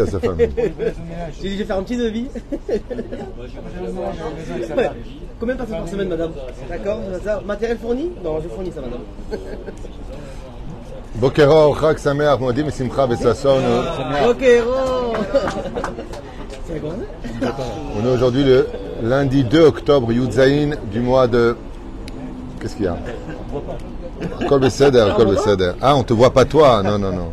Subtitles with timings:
[0.00, 0.38] à sa femme.
[0.38, 2.28] J'ai dit, je vais faire un petit devis.
[2.66, 2.80] Ouais.
[5.38, 6.32] Combien de personnes par semaine, madame
[6.70, 7.42] D'accord, ça.
[7.44, 9.02] Matériel fourni Non, je fournis ça, madame.
[11.16, 13.44] Bokero, Chag Sameach, Modim Simcha C'est
[16.72, 17.04] la grande
[17.94, 18.66] On est aujourd'hui le
[19.02, 21.54] lundi 2 octobre, Yudzaïn, du mois de.
[22.62, 22.96] Qu'est-ce qu'il y a?
[24.48, 25.72] Kol Beseder, Kol Beseder.
[25.82, 27.32] Ah, on te voit pas toi Non, non, non.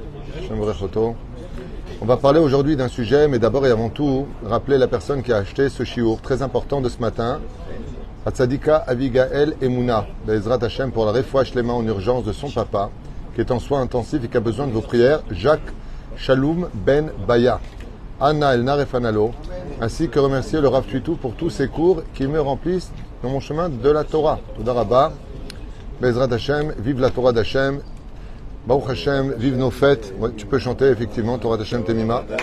[2.01, 5.31] On va parler aujourd'hui d'un sujet, mais d'abord et avant tout, rappeler la personne qui
[5.31, 7.39] a acheté ce chiour très important de ce matin,
[8.25, 12.89] Atzadika Avigaël Emouna, Bezrat Hashem pour la refouach les mains en urgence de son papa,
[13.35, 15.73] qui est en soins intensifs et qui a besoin de vos prières, Jacques
[16.17, 17.59] Shaloum Ben Baya,
[18.19, 19.31] Anna El Narefanalo,
[19.81, 22.91] ainsi que remercier le Rav Tuitou pour tous ses cours qui me remplissent
[23.23, 24.39] dans mon chemin de la Torah.
[24.55, 25.13] Todarabah,
[25.99, 27.79] Bezrat Hashem, vive la Torah d'Hashem,
[28.65, 30.13] Baruch Hashem, vive nos fêtes.
[30.19, 32.23] Ouais, tu peux chanter effectivement Torah d'Hashem Temima.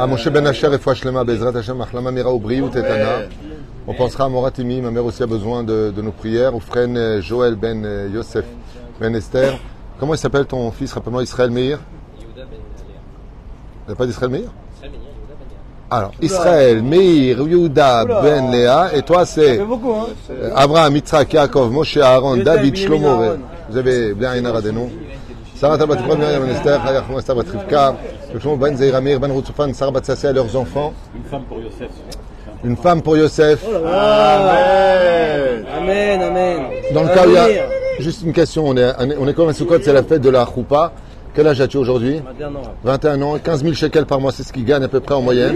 [0.00, 3.26] Ah, Moshe Ben Asher et Shlema, Bezrat Hashem, Achlama Mira Ubriut et Anna.
[3.86, 6.54] On pensera à Moratimi, ma mère aussi a besoin de, de nos prières.
[6.54, 8.44] Ou frère euh, Joël Ben euh, Yosef
[9.00, 9.58] Ben Esther.
[9.98, 11.80] Comment il s'appelle ton fils Rappelle-moi Israël Meir?
[12.20, 12.26] Il
[13.88, 14.50] n'y a pas d'Israël Meir?
[15.90, 19.66] Alors, Israël, Meir, Yehuda, Ben Léa, et toi c'est hein
[20.30, 23.36] euh, Abraham, Yitzhak, Yaakov, Moshe, Aaron, Yosef, David, Shlomo.
[23.70, 24.90] Vous avez bien Inara des noms.
[25.56, 27.96] Sarah Tabat Kibra, Myriam Ben Esther, Chaya Chmo Esther Bat Rivka,
[28.38, 29.32] Shlomo Ben Meir, Ben
[29.72, 30.92] Sarah Bat Sassé à leurs enfants.
[31.16, 31.88] Une femme pour Youssef.
[32.64, 33.64] Une femme pour Yosef.
[33.66, 36.62] Amen Amen, amen
[36.92, 37.48] Dans le cas où il y a.
[37.98, 40.92] Juste une question, on est, on est, comme Soukot, c'est la fête de la Choupa.
[41.38, 42.62] Quel âge as-tu aujourd'hui 21 ans.
[42.82, 45.22] 21 ans, 15 000 shekels par mois, c'est ce qu'il gagne à peu près en
[45.22, 45.54] moyenne.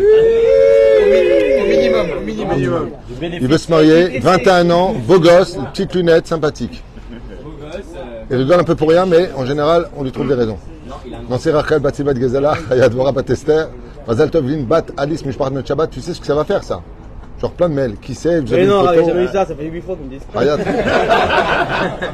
[1.68, 2.90] Minimum, minimum.
[3.08, 3.48] Du Il bénéfice.
[3.48, 6.84] veut se marier, 21 ans, beau gosse, petites lunettes, sympathique.
[8.30, 10.58] Il le donne un peu pour rien, mais en général, on lui trouve des raisons.
[11.28, 13.68] Non, c'est Rachel Batsibat Gezala, Hayat Vora Bat Esther,
[14.06, 16.62] Mazal Tov Lin Bat Alice Mishpart Met Shabbat, tu sais ce que ça va faire
[16.62, 16.80] ça?
[17.40, 19.54] Genre plein de mails, qui sait, vous avez Mais non, j'ai jamais eu ça, ça
[19.56, 20.28] fait 8 fois qu'ils me disent.
[20.32, 20.58] Hayat,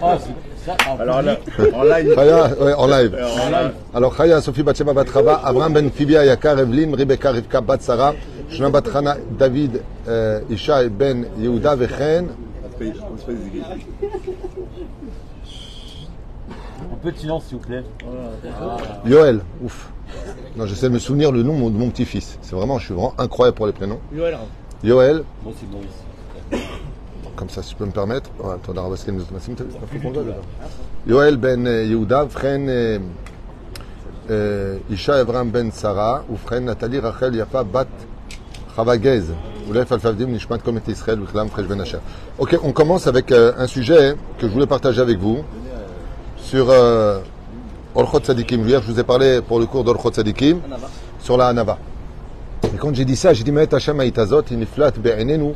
[0.00, 0.26] Ah, ça.
[0.98, 1.36] Alors là,
[1.74, 2.12] en live.
[2.16, 3.14] Chaya, ouais, en live.
[3.14, 3.72] En live.
[3.94, 8.14] Alors Chaya, Sophie Batsheba Bat Chava, Abraham Ben Fibia Yakar Evelyne, Rebecca Rivka Bat Sarah,
[8.50, 12.28] Shna Bat Chana, David, euh, Ishaï Ben Yehuda Vechen,
[16.90, 17.82] Un peu de silence, s'il vous plaît.
[19.04, 19.90] Yoel, ouf.
[20.56, 22.38] Non, j'essaie de me souvenir le nom de mon, de mon petit-fils.
[22.42, 23.98] C'est vraiment, je suis vraiment incroyable pour les prénoms.
[24.14, 24.38] Yoel, hein.
[24.84, 25.88] Yoel, Moi, c'est Maurice.
[27.38, 28.30] Comme ça, si je peux me permettre.
[28.36, 28.58] Doit,
[30.24, 30.34] là.
[31.06, 32.98] Yoel Ben euh, Yehuda, Fren euh,
[34.30, 37.86] euh, Isha Evram Ben Sarah, ou Fren Nathalie Rachel Yafa Bat
[38.74, 39.22] Chavagez.
[41.68, 41.86] Ben.
[42.38, 45.44] Ok, on commence avec un sujet que je voulais partager avec vous
[46.38, 47.20] sur euh,
[47.94, 48.66] Orchot Sadikim.
[48.66, 50.60] Hier, je vous ai parlé pour le cours d'Orchot Sadikim
[51.20, 51.78] sur la Hanava.
[52.64, 55.54] Et quand j'ai dit ça, j'ai dit, mais Hashem Aitazot, Iniflat Be'enenu.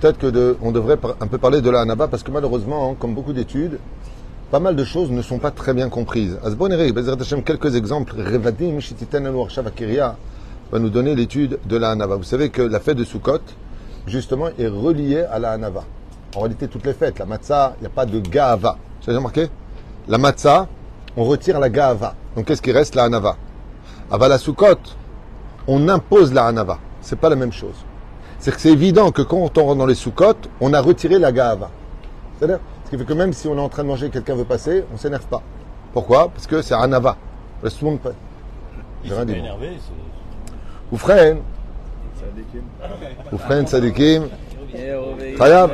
[0.00, 2.96] Peut-être que de- on devrait un peu parler de la Hanava parce que malheureusement, hein,
[2.98, 3.78] comme beaucoup d'études,
[4.50, 6.36] pas mal de choses ne sont pas très bien comprises.
[7.44, 8.14] Quelques exemples.
[8.18, 8.78] Revadim,
[10.72, 12.16] va nous donner l'étude de la Hanava.
[12.16, 13.38] Vous savez que la fête de Sukkot,
[14.08, 15.84] justement, est reliée à la Hanava.
[16.34, 18.76] En réalité, toutes les fêtes, la matzah, il n'y a pas de Gaava.
[19.02, 19.48] Vous avez remarqué?
[20.08, 20.66] La matzah,
[21.16, 22.16] on retire la Gaava.
[22.34, 22.96] Donc qu'est-ce qui reste?
[22.96, 23.36] La Hanava.
[24.10, 24.80] Aval la Sukkot,
[25.68, 26.80] on impose la Hanava.
[27.00, 27.76] C'est pas la même chose.
[28.44, 31.32] C'est que c'est évident que quand on rentre dans les Sukkot, on a retiré la
[31.32, 31.70] Gaava.
[32.38, 34.34] C'est-à-dire, ce qui fait que même si on est en train de manger et quelqu'un
[34.34, 35.40] veut passer, on s'énerve pas.
[35.94, 36.28] Pourquoi?
[36.28, 37.16] Parce que c'est Hanava.
[37.62, 38.10] Laisse tout le monde pas.
[39.02, 39.32] J'ai rien Il dit.
[39.32, 39.40] moi.
[39.40, 39.68] énervé.
[40.92, 41.36] Ou frère,
[43.66, 44.28] Sadikim,
[44.74, 45.70] Eh, Khayab.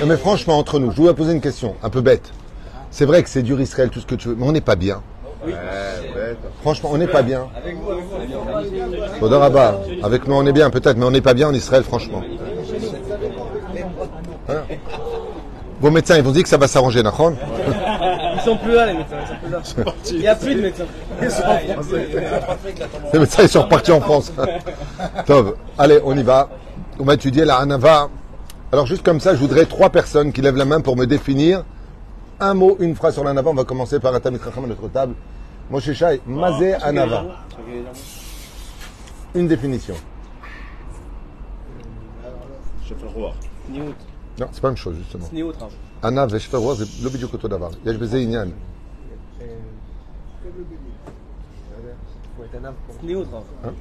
[0.00, 2.32] Non mais franchement, entre nous, je vous vais poser une question, un peu bête.
[2.90, 4.76] C'est vrai que c'est dur Israël, tout ce que tu veux, mais on n'est pas
[4.76, 5.02] bien.
[6.60, 7.46] Franchement, on n'est pas bien.
[9.20, 12.22] Rabat, avec nous on est bien peut-être, mais on n'est pas bien en Israël, franchement.
[14.48, 14.62] Hein?
[15.80, 17.87] Vos médecins, ils vont dire que ça va s'arranger, Nahon Ils
[18.48, 19.16] sont plus là, les médecins.
[19.20, 19.94] Ils sont plus là.
[20.10, 20.84] Il n'y a plus de médecins.
[21.20, 22.08] Ils sont en français.
[23.12, 24.32] Les médecins, ils sont repartis en France.
[25.26, 25.56] Tov.
[25.76, 26.48] Allez, on y va.
[26.98, 28.08] On va étudier la Hanava.
[28.72, 31.64] Alors, juste comme ça, je voudrais trois personnes qui lèvent la main pour me définir
[32.40, 33.50] un mot, une phrase sur la Hanava.
[33.50, 35.14] On va commencer par Atamit Racham à notre table.
[35.70, 37.24] Moshe Shai, Mazé Hanava.
[39.34, 39.94] Une définition.
[44.40, 45.28] Non, c'est pas une chose, justement.
[45.97, 46.19] Sniout, Rav.
[46.19, 48.51] ענב ושפר רוח זה לא בדיוק אותו דבר, יש בזה עניין.
[53.01, 53.25] Sniout,
[53.63, 53.73] Rav.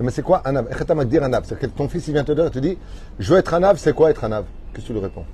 [0.00, 2.32] Mais c'est quoi anav איך אתה מגדיר ענב C'est-à-dire que ton fils il vient te
[2.32, 2.78] dire, il te dit,
[3.18, 5.24] je veux être anav, c'est quoi être anav Qu'est-ce que tu lui réponds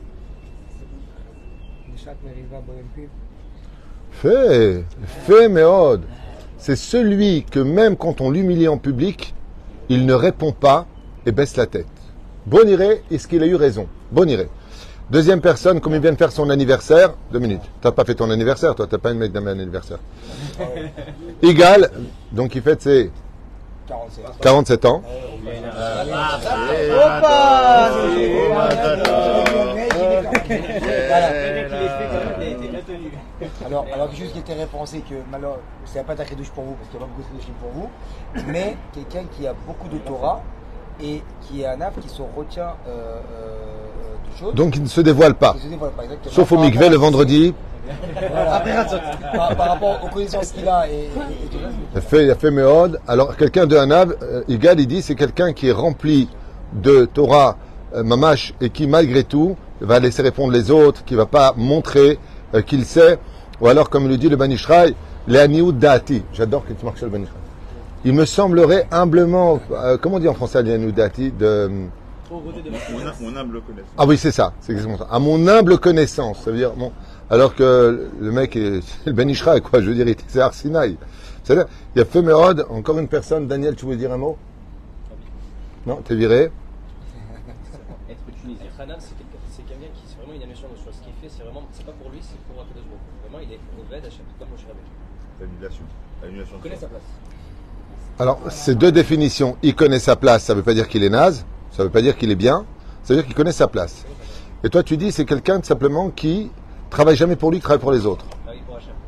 [4.10, 4.84] Fait,
[5.26, 6.02] fait méode.
[6.58, 9.34] C'est celui que même quand on l'humilie en public,
[9.88, 10.86] il ne répond pas
[11.24, 11.86] et baisse la tête.
[12.46, 14.48] Bon iré, est-ce qu'il a eu raison Bon iré.
[15.13, 17.61] Deuxième personne, comme il vient de faire son anniversaire, deux minutes.
[17.81, 19.99] T'as pas fait ton anniversaire, toi, t'as pas une mec d'un anniversaire.
[21.43, 21.91] Égal,
[22.31, 23.11] donc il fête ses
[24.41, 25.03] 47 ans.
[33.67, 36.73] Alors, alors quelque chose qui était référencé, que malheureusement, c'est pas ta douche pour vous,
[36.73, 37.89] parce qu'il n'y a pas beaucoup de douche pour vous,
[38.51, 40.41] mais quelqu'un qui a beaucoup de Torah
[40.99, 44.12] et qui est un âme qui se retient euh, euh,
[44.53, 45.53] Donc il ne se dévoile pas.
[45.53, 46.33] qui se dévoile pas, exactement.
[46.33, 47.53] Sauf au rapport le vendredi.
[48.31, 48.63] Voilà.
[49.35, 51.09] par, par rapport aux connaissances qu'il a et.
[51.93, 52.99] Il a fait, il a fait méode.
[53.07, 56.29] Alors quelqu'un de Hanav, euh, Igal, il dit, c'est quelqu'un qui est rempli
[56.73, 57.57] de Torah,
[57.95, 62.19] euh, Mamash, et qui malgré tout va laisser répondre les autres, qui va pas montrer
[62.55, 63.19] euh, qu'il sait.
[63.61, 64.95] Ou alors, comme le dit le Banishraï,
[65.27, 66.23] les Aniud Dati.
[66.33, 67.37] J'adore que tu marques sur le Banishraï.
[68.05, 71.69] Il me semblerait humblement, euh, comment on dit en français les Aniud Dati de,
[72.41, 73.91] Mon, mon humble connaissance.
[73.97, 75.07] Ah oui, c'est ça, c'est exactement ça.
[75.11, 76.91] À mon humble connaissance, ça veut dire, bon,
[77.29, 80.41] alors que le mec est, c'est le Ben Ishraï, quoi, je veux dire, il- c'est
[80.41, 80.97] Arsinaï.
[81.43, 81.65] C'est-à-dire,
[81.95, 84.37] il y a Femerod, encore une personne, Daniel, tu voulais dire un mot?
[85.85, 86.43] Non, t'es viré
[88.09, 88.65] être tunisien.
[88.79, 89.15] Hanan, c'est
[89.67, 90.95] quelqu'un qui, c'est vraiment une émission de choses.
[90.99, 92.83] Ce qu'il fait, c'est vraiment, c'est pas pour lui, c'est pour Akadosh.
[93.29, 94.65] Vraiment, il est au Ved Hachem, comme Moshe.
[95.39, 95.83] L'annulation.
[96.21, 97.01] L'annulation Il connaît sa place.
[98.19, 101.45] Alors, ces deux définitions, il connaît sa place, ça veut pas dire qu'il est naze,
[101.73, 102.65] ça veut pas dire qu'il est bien,
[103.03, 104.05] ça veut dire qu'il connaît sa place.
[104.63, 106.51] Et toi, tu dis, c'est quelqu'un simplement qui
[106.89, 108.25] travaille jamais pour lui, qui travaille pour les autres.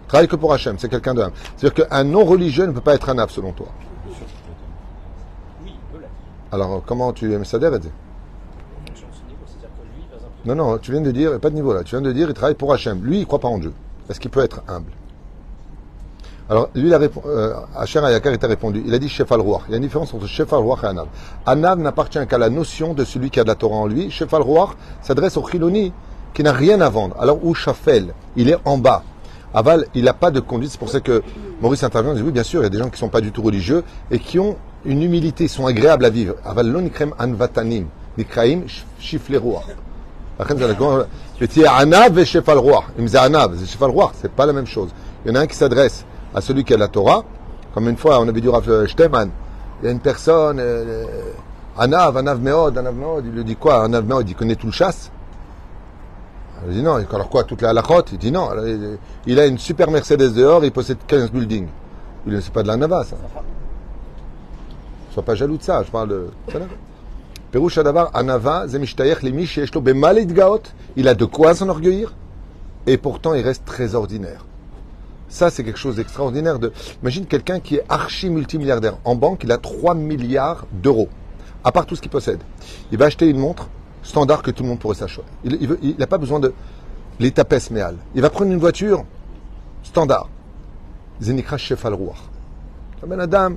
[0.08, 1.34] Travaille que pour Hachem, c'est quelqu'un de humble.
[1.56, 3.68] C'est-à-dire qu'un non-religieux ne peut pas être un âme, selon toi.
[5.64, 6.12] Oui, il peut l'être.
[6.52, 7.88] Alors, comment tu aimes ça exemple,
[10.46, 12.34] Non, non, tu viens de dire, pas de niveau là, tu viens de dire, il
[12.34, 13.04] travaille pour Hachem.
[13.04, 13.74] Lui, il croit pas en Dieu.
[14.10, 14.92] Est-ce qu'il peut être humble?
[16.48, 19.62] Alors, lui, il a répondu, euh, Ayakar, a répondu, il a dit Shefal Ruach.
[19.68, 21.08] Il y a une différence entre Shefal Ruach et Anav.
[21.46, 24.12] Anav n'appartient qu'à la notion de celui qui a de la Torah en lui.
[24.12, 25.92] Shefal Ruach s'adresse au Chiloni,
[26.36, 27.16] qui n'a rien à vendre.
[27.20, 28.14] Alors, où Shafel?
[28.36, 29.02] Il est en bas.
[29.56, 30.70] Aval, il n'a pas de conduite.
[30.72, 31.24] C'est pour ça que
[31.62, 33.10] Maurice intervient et dit, oui, bien sûr, il y a des gens qui ne sont
[33.10, 36.36] pas du tout religieux et qui ont une humilité, ils sont agréables à vivre.
[36.46, 37.88] Aval l'onikrem anvatanim.
[38.18, 38.64] Nikraim
[39.00, 39.64] shifle Ruach.
[40.38, 42.84] Anav et Shefal Ruach.
[42.98, 44.90] Il me dit Anav, c'est Shefal Ruach, c'est pas la même chose.
[45.26, 46.06] Il y en a un qui s'adresse
[46.36, 47.24] à celui qui a la Torah.
[47.74, 49.30] Comme une fois, on avait dit Rav euh, Shteman,
[49.82, 51.06] il y a une personne, euh, euh,
[51.78, 53.84] Anav, Anav Meod, Anav Meod, il lui dit quoi?
[53.84, 55.12] Anav Meod, il connaît tout le chasse
[56.68, 58.50] Il dit non, alors quoi, toute la halachote Il dit non,
[59.26, 61.68] il a une super Mercedes dehors, il possède 15 buildings.
[62.28, 63.16] Il ne sait pas de la Nava, ça.
[65.12, 66.30] Sois pas jaloux de ça, je parle de.
[67.52, 70.26] Perouche Adavar, Anava, Zemishtayer, Lemish, Yeshto, Bemal
[70.98, 72.14] il a de quoi s'enorgueillir,
[72.88, 74.46] et pourtant il reste très ordinaire.
[75.28, 76.60] Ça, c'est quelque chose d'extraordinaire.
[76.60, 76.72] De...
[77.02, 78.98] Imagine quelqu'un qui est archi multimilliardaire.
[79.04, 81.10] En banque, il a 3 milliards d'euros,
[81.64, 82.40] à part tout ce qu'il possède.
[82.92, 83.70] Il va acheter une montre
[84.04, 85.24] standard que tout le monde pourrait s'acheter.
[85.44, 86.54] Il n'a pas besoin de
[87.20, 87.96] l'étapes méal.
[88.14, 89.04] Il va prendre une voiture
[89.84, 90.30] standard.
[91.22, 92.18] Zenikra Shefal Ruach.
[93.08, 93.56] Ben Adam,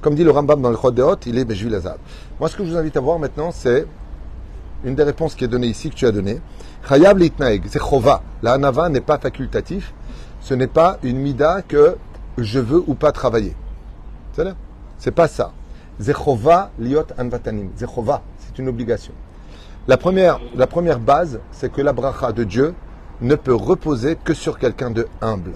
[0.00, 1.98] comme dit le Rambam dans le Chod de Hot, il est Bejvil Azab.
[2.40, 3.86] Moi, ce que je vous invite à voir maintenant, c'est
[4.84, 6.40] une des réponses qui est donnée ici, que tu as donnée.
[6.88, 8.22] Chayab litnaeg, c'est chova.
[8.42, 9.92] La hanava n'est pas facultatif.
[10.42, 11.96] Ce n'est pas une mida que
[12.36, 13.54] je veux ou pas travailler.
[14.98, 15.52] C'est pas ça.
[16.00, 17.70] Zechova liot anvatanim.
[17.76, 19.12] Zechova, c'est une obligation.
[19.86, 20.40] La première,
[20.98, 22.74] base, c'est que la bracha de Dieu
[23.20, 25.52] ne peut reposer que sur quelqu'un de humble.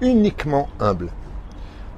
[0.00, 1.10] Uniquement humble.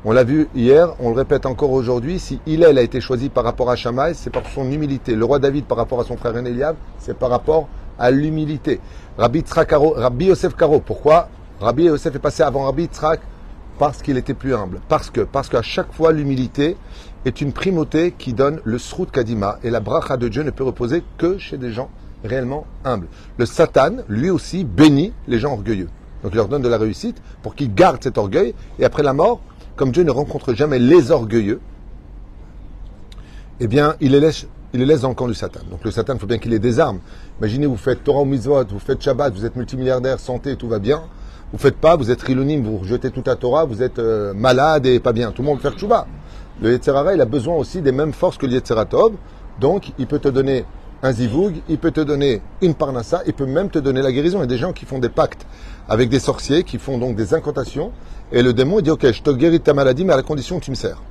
[0.05, 3.45] On l'a vu hier, on le répète encore aujourd'hui, si Hillel a été choisi par
[3.45, 5.15] rapport à Shammai, c'est par son humilité.
[5.15, 8.81] Le roi David par rapport à son frère Eliab, c'est par rapport à l'humilité.
[9.17, 9.45] Rabbi
[9.97, 11.29] Rabbi Yosef Karo, pourquoi
[11.61, 13.21] Rabbi Yosef est passé avant Rabbi Yitzhak
[13.79, 14.81] Parce qu'il était plus humble.
[14.89, 16.77] Parce que, parce qu'à chaque fois, l'humilité
[17.25, 19.59] est une primauté qui donne le srout kadima.
[19.63, 21.91] Et la bracha de Dieu ne peut reposer que chez des gens
[22.25, 23.09] réellement humbles.
[23.39, 25.89] Le Satan, lui aussi, bénit les gens orgueilleux.
[26.23, 28.55] Donc il leur donne de la réussite pour qu'ils gardent cet orgueil.
[28.79, 29.41] Et après la mort,
[29.77, 31.61] comme Dieu ne rencontre jamais les orgueilleux,
[33.61, 35.61] eh bien, il les laisse, il les laisse dans le camp du Satan.
[35.71, 37.01] Donc le Satan, il faut bien qu'il ait des armes.
[37.39, 40.79] Imaginez, vous faites Torah ou Mitzvot, vous faites Shabbat, vous êtes multimilliardaire, santé, tout va
[40.79, 41.03] bien.
[41.53, 44.87] Vous faites pas, vous êtes rilonim, vous rejetez toute la Torah, vous êtes euh, malade
[44.87, 45.33] et pas bien.
[45.33, 46.07] Tout le monde veut faire Tchouba.
[46.63, 49.13] Le Yetzerara, il a besoin aussi des mêmes forces que le Yetzeratov.
[49.61, 50.65] Donc, il peut te donner
[51.03, 54.39] un zivoug, il peut te donner une parnassa, il peut même te donner la guérison.
[54.39, 55.47] Il y a des gens qui font des pactes
[55.91, 57.93] avec des sorciers, qui font donc des incantations.
[58.33, 60.23] Et le démon, il dit, ok, je te guéris de ta maladie, mais à la
[60.23, 61.03] condition que tu me sers.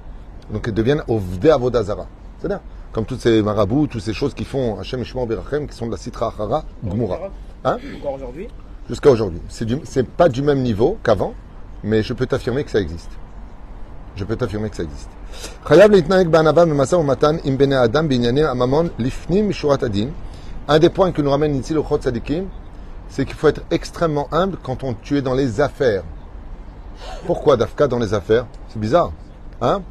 [0.52, 2.08] Donc, ils deviennent Ovde Avodazara.
[2.40, 2.62] C'est-à-dire,
[2.94, 5.92] comme toutes ces marabouts, toutes ces choses qui font Hashem Ishmael Berachem, qui sont de
[5.92, 7.30] la Sitra Achara, Gmura.
[7.64, 7.78] Hein?
[8.00, 8.48] Encore aujourd'hui
[8.90, 9.42] jusqu'à aujourd'hui.
[9.50, 11.34] C'est pas du même niveau qu'avant,
[11.84, 13.12] mais je peux t'affirmer que ça existe.
[14.16, 15.10] Je peux t'affirmer que ça existe.
[15.70, 15.88] Ben
[20.68, 22.46] Un des points que nous ramène ici le Chot Sadikim,
[23.10, 26.04] c'est qu'il faut être extrêmement humble quand on, tu es dans les affaires.
[27.26, 28.46] Pourquoi Dafka dans les affaires?
[28.70, 29.12] C'est bizarre.
[29.62, 29.82] Hein?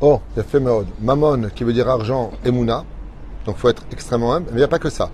[0.00, 0.62] Oh, il a fait
[1.54, 2.84] qui veut dire argent, et Mouna.
[3.44, 4.46] Donc il faut être extrêmement humble.
[4.48, 5.10] Mais il n'y a pas que ça.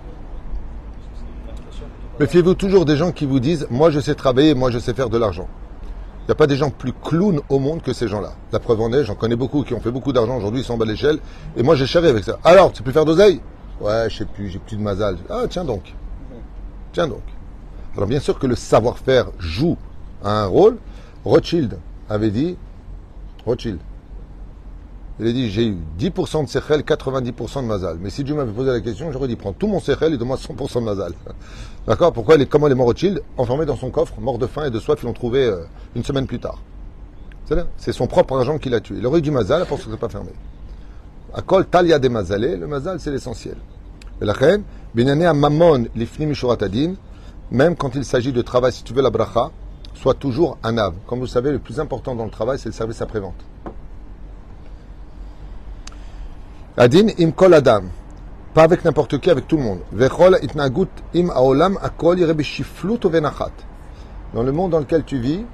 [2.19, 5.11] Méfiez-vous toujours des gens qui vous disent Moi je sais travailler, moi je sais faire
[5.11, 5.47] de l'argent.
[6.21, 8.33] Il n'y a pas des gens plus clowns au monde que ces gens-là.
[8.51, 10.73] La preuve en est, j'en connais beaucoup qui ont fait beaucoup d'argent aujourd'hui, ils sont
[10.73, 11.19] en bas l'échelle.
[11.55, 12.39] Et moi j'ai charré avec ça.
[12.43, 13.39] Alors, tu peux faire d'oseille?
[13.79, 15.17] Ouais, je sais plus, j'ai plus de mazal.
[15.29, 15.93] Ah, tiens donc.
[16.91, 17.21] Tiens donc.
[17.95, 19.77] Alors bien sûr que le savoir-faire joue
[20.23, 20.77] un rôle.
[21.23, 21.77] Rothschild
[22.09, 22.57] avait dit
[23.45, 23.77] Rothschild.
[25.19, 27.97] Il a dit j'ai eu 10% de sechel, 90% de mazal.
[27.99, 30.37] Mais si Dieu m'avait posé la question, j'aurais dit prends tout mon sechel et donne-moi
[30.37, 31.13] 100% de mazal.
[31.87, 34.65] D'accord Pourquoi il est, Comment les morts Rothschild, enfermés dans son coffre, morts de faim
[34.65, 35.63] et de soif, ils l'ont trouvé euh,
[35.95, 36.59] une semaine plus tard?
[37.77, 38.97] C'est son propre argent qui l'a tué.
[38.97, 40.31] Il aurait eu du mazal, pour que ce n'est pas fermé.
[41.33, 43.55] À kol talia de mazalé, le mazal c'est l'essentiel.
[44.21, 44.63] Et la reine,
[44.97, 45.33] à
[46.19, 46.95] mishuratadin,
[47.51, 49.51] même quand il s'agit de travail, si tu veux la bracha,
[49.93, 50.95] sois toujours un ave.
[51.05, 53.45] Comme vous le savez, le plus important dans le travail, c'est le service après-vente.
[56.75, 57.83] Adin im kol adam.
[58.57, 59.81] Pas avec n'importe qui, avec tout le monde.
[64.33, 65.45] Dans le monde dans lequel tu vis,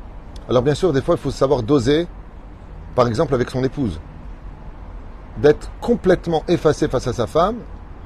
[0.48, 2.08] alors bien sûr, des fois, il faut savoir doser,
[2.96, 4.00] par exemple avec son épouse.
[5.36, 7.58] D'être complètement effacé face à sa femme,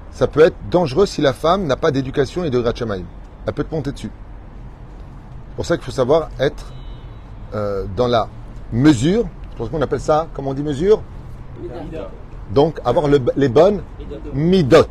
[0.10, 3.06] ça peut être dangereux si la femme n'a pas d'éducation et de grachamaïm.
[3.46, 4.10] Elle peut te monter dessus.
[5.50, 6.74] C'est pour ça qu'il faut savoir être
[7.54, 8.30] euh, dans la
[8.74, 9.26] mesure.
[9.58, 11.04] Pour ça qu'on appelle ça, comment on dit mesure?
[12.54, 13.82] Donc avoir le- les bonnes
[14.34, 14.86] midot.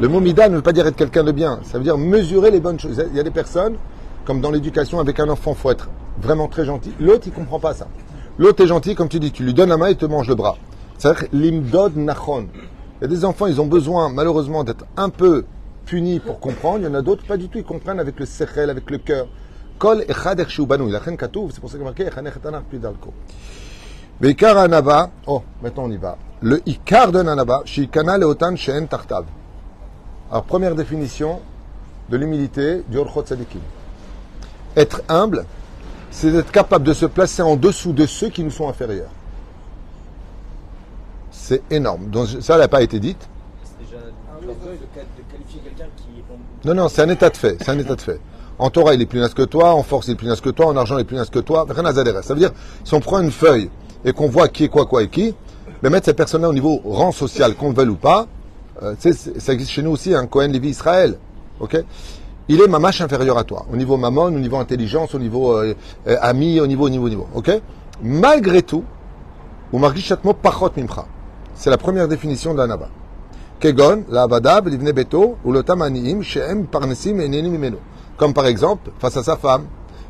[0.00, 1.60] Le mot mida ne veut pas dire être quelqu'un de bien.
[1.62, 3.04] Ça veut dire mesurer les bonnes choses.
[3.10, 3.76] Il y a des personnes,
[4.24, 5.88] comme dans l'éducation avec un enfant, faut être
[6.20, 6.92] vraiment très gentil.
[7.00, 7.86] L'autre, il comprend pas ça.
[8.38, 10.34] L'autre est gentil, comme tu dis, tu lui donnes la main, il te mange le
[10.34, 10.56] bras.
[10.98, 12.48] C'est-à-dire l'imdod nachon.
[13.00, 15.44] Il y a des enfants, ils ont besoin, malheureusement, d'être un peu
[15.86, 16.78] punis pour comprendre.
[16.80, 18.98] Il y en a d'autres, pas du tout, ils comprennent avec le sechel, avec le
[18.98, 19.26] cœur.
[19.78, 20.90] Kol echad ech shu banu.
[20.90, 22.06] Lachen katuv, c'est pour ça qu'il a marqué
[22.68, 23.12] plus d'alco.
[25.26, 26.16] Oh, maintenant on y va.
[26.44, 29.24] Le ikar de nanaba, shikana leotan she'en tartav.
[30.30, 31.40] Alors, première définition
[32.10, 33.62] de l'humilité du Orchot Tzadikim.
[34.76, 35.46] Être humble,
[36.10, 39.08] c'est d'être capable de se placer en dessous de ceux qui nous sont inférieurs.
[41.30, 42.10] C'est énorme.
[42.10, 43.16] Donc, ça n'a pas été dit.
[43.62, 44.04] C'est déjà
[44.42, 47.56] de, de qui est Non, non, c'est un état de fait.
[47.58, 48.20] C'est un état de fait.
[48.58, 49.72] En Torah, il est plus naze que toi.
[49.72, 50.66] En force, il est plus naze que toi.
[50.66, 51.64] En argent, il est plus naze que toi.
[51.70, 52.22] Rien à.
[52.22, 52.52] Ça veut dire,
[52.84, 53.70] si on prend une feuille
[54.04, 55.34] et qu'on voit qui est quoi, quoi et qui,
[55.84, 58.26] mais mettre cette personne-là au niveau rang social, qu'on le veuille ou pas,
[58.82, 61.18] euh, ça existe chez nous aussi, un Cohen Lévi Israël.
[61.60, 61.76] Ok?
[62.48, 63.66] Il est mamache inférieur à toi.
[63.70, 65.74] Au niveau mammon, au niveau intelligence, au niveau euh,
[66.06, 67.28] euh, ami, au niveau, au niveau, au niveau.
[68.02, 68.82] Malgré tout,
[69.74, 70.16] ou mimcha.
[71.54, 72.88] C'est la première définition de la Naba.
[73.60, 74.26] Kegon, la
[74.62, 77.76] Belivne Beto, ou le Tamaniim, Shehem, Parnesim, Mimeno.
[78.16, 79.66] Comme par exemple, face à sa femme,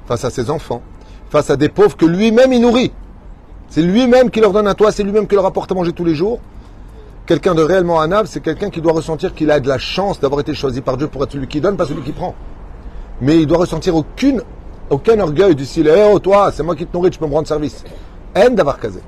[0.07, 0.83] face à ses enfants,
[1.31, 2.93] face à des pauvres que lui-même il nourrit.
[3.69, 6.05] C'est lui-même qui leur donne à toi, c'est lui-même qui leur apporte à manger tous
[6.05, 6.41] les jours.
[7.27, 10.41] Quelqu'un de réellement anable, c'est quelqu'un qui doit ressentir qu'il a de la chance d'avoir
[10.41, 12.35] été choisi par Dieu pour être celui qui donne, pas celui qui prend.
[13.21, 14.43] Mais il doit ressentir aucune,
[14.91, 17.33] aucun orgueil du style, eh oh toi, c'est moi qui te nourris, tu peux me
[17.33, 17.83] rendre service.
[18.37, 19.01] En d'avoir casé.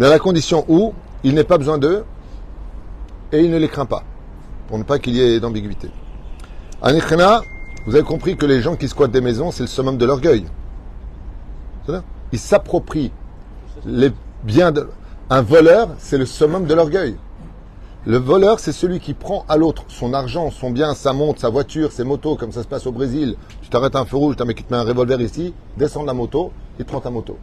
[0.00, 2.04] À la condition où il n'est pas besoin d'eux
[3.32, 4.04] et il ne les craint pas,
[4.68, 5.90] pour ne pas qu'il y ait d'ambiguïté.
[7.88, 10.44] Vous avez compris que les gens qui squattent des maisons, c'est le summum de l'orgueil.
[12.32, 13.10] Ils s'approprient
[13.86, 14.12] les
[14.44, 14.90] biens de...
[15.30, 17.16] Un voleur, c'est le summum de l'orgueil.
[18.04, 21.48] Le voleur, c'est celui qui prend à l'autre son argent, son bien, sa montre, sa
[21.48, 23.36] voiture, ses motos, comme ça se passe au Brésil.
[23.62, 26.52] Tu t'arrêtes un feu rouge, qui te met un revolver ici, descends de la moto,
[26.78, 27.38] il prend ta moto.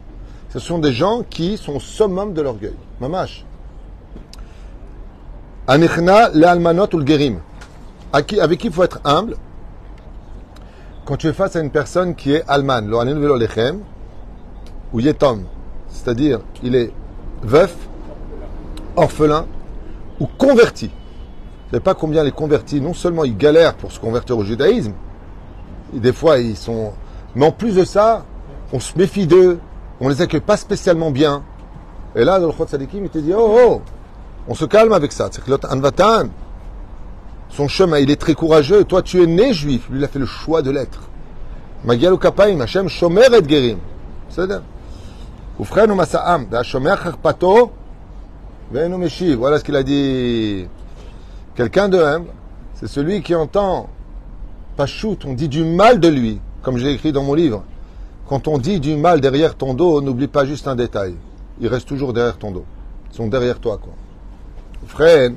[0.50, 2.76] Ce sont des gens qui sont summum de l'orgueil.
[3.00, 3.44] Mamash.
[5.66, 9.36] Anichna le almanot ou le qui- Avec qui il faut être humble?
[11.06, 12.82] Quand tu es face à une personne qui est alman,
[14.92, 15.44] ou yetom,
[15.88, 16.92] c'est-à-dire il est
[17.42, 17.74] veuf,
[18.96, 19.46] orphelin
[20.20, 20.86] ou converti.
[20.86, 24.92] Vous savez pas combien les convertis, non seulement ils galèrent pour se convertir au judaïsme,
[25.94, 26.92] et des fois ils sont...
[27.34, 28.24] Mais en plus de ça,
[28.72, 29.60] on se méfie d'eux,
[30.00, 31.42] on les accueille pas spécialement bien.
[32.14, 33.82] Et là, le Chod Sadikim, il te dit, oh, oh,
[34.48, 35.28] on se calme avec ça.
[35.30, 36.28] C'est que l'autre, Anvatan,
[37.56, 38.84] son chemin, il est très courageux.
[38.84, 39.88] Toi, tu es né juif.
[39.90, 41.08] Lui, il a fait le choix de l'être.
[41.84, 43.78] Magial ou kapaim, Hashem, shomer et gerim.
[46.50, 47.70] Da shomer charpato,
[48.70, 49.38] ve'enu meshiv.
[49.38, 50.66] Voilà ce qu'il a dit.
[51.54, 52.28] Quelqu'un de humble,
[52.74, 53.88] c'est celui qui entend,
[54.76, 54.84] pas
[55.24, 57.64] on dit du mal de lui, comme j'ai écrit dans mon livre.
[58.28, 61.14] Quand on dit du mal derrière ton dos, n'oublie pas juste un détail.
[61.58, 62.66] Il reste toujours derrière ton dos.
[63.10, 63.94] Ils sont derrière toi, quoi.
[64.86, 65.30] Frère,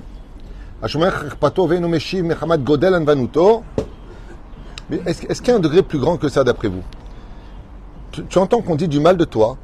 [5.06, 6.84] est-ce est-ce qu'il y a un degré plus grand que ça d'après vous?
[8.12, 9.58] Tu, entends qu'on dit du mal de toi,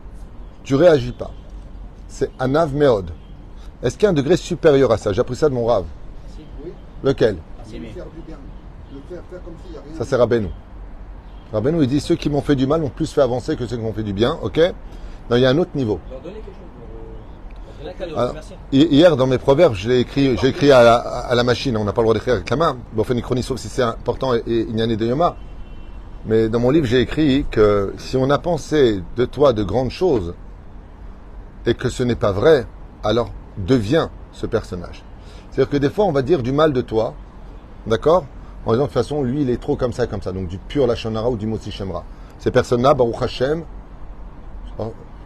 [0.64, 1.32] tu réagis pas.
[2.08, 3.10] C'est anav meod.
[3.82, 5.14] Est-ce qu'il y a un degré supérieur à ça?
[5.14, 5.86] J'ai appris ça de mon rave.
[7.04, 7.38] Lequel?
[9.98, 10.50] Ça c'est Rabbeinu.
[11.54, 13.78] Rabbeinu il dit ceux qui m'ont fait du mal m'ont plus fait avancer que ceux
[13.78, 14.60] qui m'ont fait du bien, ok?
[15.32, 16.00] Il y a un autre niveau.
[16.10, 16.56] Leur donner un cadeau.
[18.18, 18.34] Alors,
[18.72, 21.76] hi- hier, dans mes proverbes, écrit, j'ai écrit à la, à la machine.
[21.78, 22.78] On n'a pas le droit d'écrire avec la main.
[22.94, 24.96] Bon, on fait une chronique sauf si c'est important et, et il y en a
[24.96, 25.36] de Yoma.
[26.26, 29.92] Mais dans mon livre, j'ai écrit que si on a pensé de toi de grandes
[29.92, 30.34] choses
[31.68, 32.66] et que ce n'est pas vrai,
[33.04, 35.04] alors deviens ce personnage.
[35.52, 37.14] C'est-à-dire que des fois, on va dire du mal de toi,
[37.88, 38.26] d'accord
[38.66, 40.32] En disant de toute façon, lui, il est trop comme ça, comme ça.
[40.32, 42.04] Donc du pur Lachonara ou du Motsi Shemra.
[42.40, 43.64] Ces personnes-là, Baruch Hashem,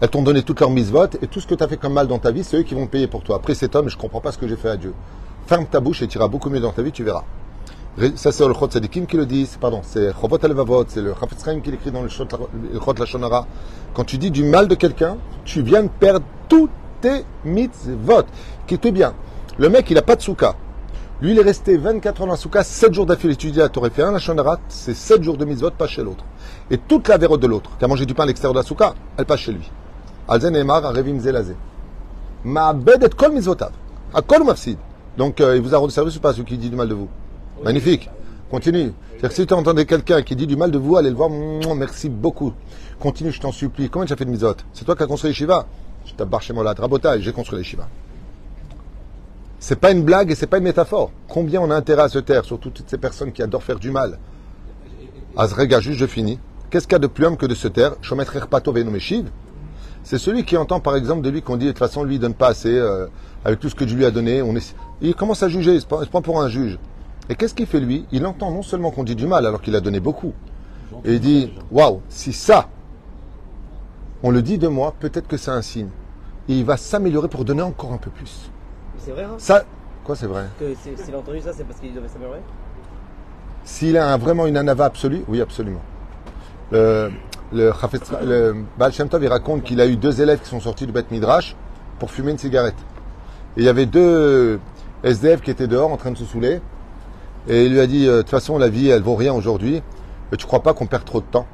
[0.02, 2.08] elles t'ont donné toutes leurs mises et tout ce que tu as fait comme mal
[2.08, 3.36] dans ta vie, c'est eux qui vont payer pour toi.
[3.36, 4.94] Après cet homme, je comprends pas ce que j'ai fait à Dieu.
[5.48, 7.24] Ferme ta bouche et tu beaucoup mieux dans ta vie, tu verras.
[8.16, 11.62] Ça, c'est le Chod Sadikim qui le dit, pardon, c'est Chovot Alevavot, c'est le Chafetz
[11.62, 13.46] qui l'écrit dans le Chod Lashonara.
[13.94, 16.70] Quand tu dis du mal de quelqu'un, tu viens de perdre tous
[17.02, 18.24] tes mitzvot.
[18.68, 19.14] Qui te bien.
[19.58, 20.56] Le mec, il a pas de souka.
[21.22, 23.90] Lui, il est resté 24 ans dans la souka, 7 jours d'affilée étudié à Torah.
[23.90, 26.24] fait un Lashonara, c'est 7 jours de mitzvot, pas chez l'autre.
[26.72, 28.64] Et toute la vérote de l'autre, qui a mangé du pain à l'extérieur de la
[28.64, 29.70] souka, elle passe chez lui.
[30.29, 31.55] על זה נאמר, ערבים זה לזה.
[32.45, 33.71] מאבד את כל מצוותיו.
[34.15, 34.77] הכל הוא מפסיד.
[35.17, 36.95] Donc, euh, il vous a rendu service ou pas, celui qui dit du mal de
[36.95, 37.09] vous
[37.65, 38.11] Magnifique.
[38.51, 38.93] Continue.
[39.11, 41.31] C'est-à-dire que si tu entendais quelqu'un qui dit du mal de vous, allez le voir,
[41.31, 42.53] Mouah, merci beaucoup.
[42.99, 43.89] Continue, je t'en supplie.
[43.89, 45.67] Combien tu as fait de misot C'est toi qui as construit les Shiva
[46.05, 47.89] Je t'abbarre chez moi là, rabotage, j'ai construit les Shiva.
[49.61, 51.11] C'est pas une blague et c'est pas une métaphore.
[51.29, 53.91] Combien on a intérêt à se taire, surtout toutes ces personnes qui adorent faire du
[53.91, 54.19] mal
[55.37, 56.39] Azrega, juste je finis.
[56.71, 57.95] Qu'est-ce qu'il y a de plus humble que de se taire
[60.04, 62.20] C'est celui qui entend par exemple de lui qu'on dit de toute façon lui il
[62.20, 63.08] donne pas assez euh,
[63.46, 64.42] avec tout ce que Dieu lui a donné.
[64.42, 64.76] On est...
[65.02, 66.78] Il commence à juger, il se prend pour un juge.
[67.30, 68.06] Et qu'est-ce qu'il fait lui?
[68.12, 70.34] Il entend non seulement qu'on dit du mal alors qu'il a donné beaucoup.
[71.06, 72.68] Et il dit waouh, si ça,
[74.24, 75.90] on le dit de moi, peut-être que c'est un signe.
[76.50, 78.50] Et il va s'améliorer pour donner encore un peu plus.
[78.98, 79.36] C'est vrai, hein?
[79.38, 79.64] Ça,
[80.04, 80.46] quoi c'est vrai?
[80.84, 82.42] S'il a entendu ça, c'est parce qu'il devait s'améliorer?
[83.64, 85.82] S'il a un- vraiment une anava absolue, oui, absolument.
[86.72, 87.12] Le,
[87.52, 87.72] le,
[88.24, 90.92] le Baal Shem Tov, il raconte qu'il a eu deux élèves qui sont sortis du
[90.92, 91.56] Beth Midrash
[91.98, 92.78] pour fumer une cigarette.
[93.58, 94.60] Et il y avait deux
[95.04, 96.62] SDF qui étaient dehors en train de se saouler.
[97.48, 99.82] Et il lui a dit, euh, de toute façon, la vie, elle vaut rien aujourd'hui.
[100.38, 101.48] Tu crois pas qu'on perd trop de temps?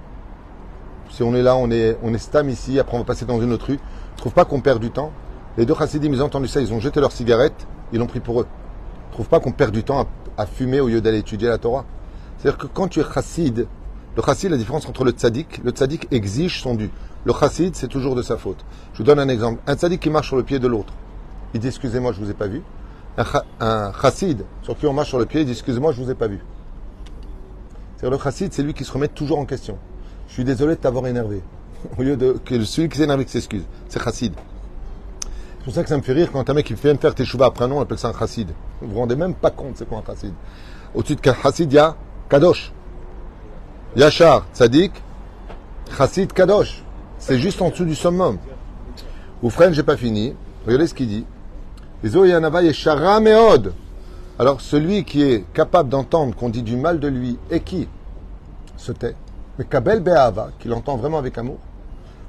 [1.09, 3.39] Si on est là, on est, on est stam ici, après on va passer dans
[3.39, 3.77] une autre rue.
[3.77, 5.11] Tu trouves pas qu'on perd du temps?
[5.57, 8.19] Les deux chassidim, ils ont entendu ça, ils ont jeté leur cigarette, ils l'ont pris
[8.19, 8.47] pour eux.
[9.09, 11.57] Tu trouves pas qu'on perd du temps à, à fumer au lieu d'aller étudier la
[11.57, 11.85] Torah?
[12.37, 13.67] C'est-à-dire que quand tu es chassid,
[14.15, 16.89] le chassid, la différence entre le tzaddik, le tzaddik exige son dû.
[17.25, 18.63] Le chassid, c'est toujours de sa faute.
[18.93, 19.61] Je vous donne un exemple.
[19.67, 20.93] Un tzaddik qui marche sur le pied de l'autre,
[21.53, 22.61] il dit excusez-moi, je vous ai pas vu.
[23.17, 26.01] Un, cha- un chassid sur qui on marche sur le pied, il dit excusez-moi, je
[26.01, 26.39] vous ai pas vu.
[27.97, 29.77] C'est-à-dire le chassid, c'est lui qui se remet toujours en question.
[30.27, 31.41] Je suis désolé de t'avoir énervé.
[31.97, 33.63] Au lieu de que celui qui s'énerve qui s'excuse.
[33.89, 34.33] C'est chassid.
[35.57, 37.15] C'est pour ça que ça me fait rire quand un mec qui vient me faire
[37.15, 38.49] tes chouvas après un nom, on appelle ça un chassid.
[38.81, 40.33] Vous vous rendez même pas compte c'est quoi un chassid.
[40.93, 41.95] Au-dessus de chassid, il y a
[42.29, 42.71] kadosh.
[43.95, 44.91] Yachar, Tzadik,
[45.97, 46.83] Chassid Kadosh.
[47.17, 48.37] C'est juste en dessous du summum.
[49.41, 50.35] Oufren, j'ai pas fini.
[50.65, 51.25] Regardez ce qu'il dit.
[54.37, 57.87] Alors, celui qui est capable d'entendre qu'on dit du mal de lui et qui
[58.75, 59.15] se tait,
[59.57, 61.59] mais Kabel Be'ava, qui l'entend vraiment avec amour,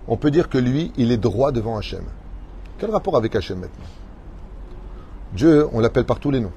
[0.07, 2.05] on peut dire que lui, il est droit devant Hachem.
[2.79, 3.87] Quel rapport avec Hachem maintenant?
[5.33, 6.53] Dieu, on l'appelle par tous les noms.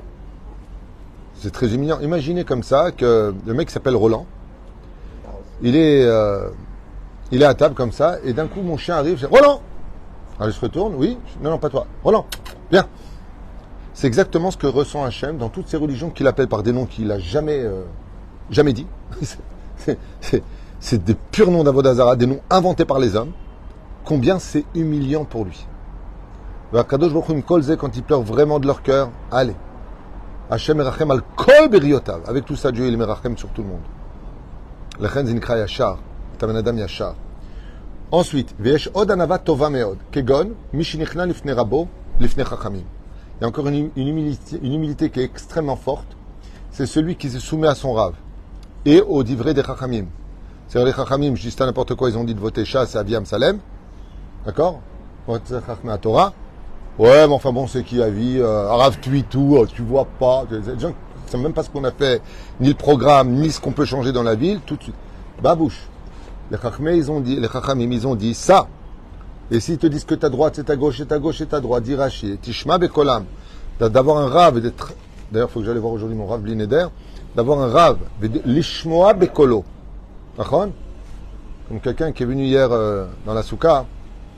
[1.34, 2.00] C'est très humiliant.
[2.00, 4.28] Imaginez comme ça que le mec s'appelle Roland,
[5.62, 6.50] il est, euh,
[7.32, 9.62] il est à table comme ça, et d'un coup mon chien arrive, je dis, Roland
[10.40, 11.86] Allez, je retourne, oui Non, non, pas toi.
[12.02, 12.26] Roland,
[12.72, 12.88] viens.
[13.94, 16.86] C'est exactement ce que ressent Hachem dans toutes ces religions qu'il appelle par des noms
[16.86, 17.82] qu'il a jamais, euh,
[18.50, 18.88] jamais dit.
[20.80, 23.32] C'est- des purs noms d'Avodazara, des noms inventés par les hommes.
[24.06, 25.68] Combien c'est humiliant pour lui.
[26.72, 27.12] Kadosh
[27.46, 29.56] kol ze, quand ils pleurent vraiment de leur cœur, allez.
[30.50, 31.70] Hachem erachem al kol.
[32.26, 33.82] Avec tout ça, Dieu il merachem sur tout le monde.
[38.12, 38.54] Ensuite.
[38.60, 38.68] Il
[43.42, 46.18] y a encore une, humilité, qui est extrêmement forte.
[46.72, 48.16] C'est celui qui se soumet à son rave.
[48.86, 50.08] Et au divré des chachamim.
[50.68, 53.26] C'est-à-dire les chachamim, je dis n'importe quoi, ils ont dit de voter chasse à Aviam
[53.26, 53.60] Salem.
[54.46, 54.82] D'accord?
[55.98, 56.34] Torah.
[56.98, 60.46] Ouais, mais enfin bon, c'est qui Avi euh, Arav Tuitou, euh, tu vois pas.
[61.30, 62.22] Savent même pas ce qu'on a fait,
[62.60, 64.96] ni le programme, ni ce qu'on peut changer dans la ville, tout de suite.
[65.42, 65.88] Babouche.
[66.52, 68.68] Les Chachmei, ils ont dit, les Chachamim, ils ont dit ça.
[69.52, 71.60] Et s'ils te disent que ta droite, c'est ta gauche, et ta gauche, c'est ta
[71.60, 72.40] droite, dis Rashi,
[73.80, 74.94] d'avoir un rave, d'être,
[75.32, 76.86] d'ailleurs, il faut que j'aille voir aujourd'hui mon rave Blinéder,
[77.36, 77.98] d'avoir un rave,
[78.46, 79.64] Lishmoa Bekolo.
[80.38, 80.68] D'accord
[81.68, 83.86] Comme quelqu'un qui est venu hier euh, dans la souka